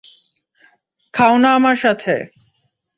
খাও 1.13 1.35
না 1.37 1.49
আমার 1.55 1.75
সাথে। 1.75 2.13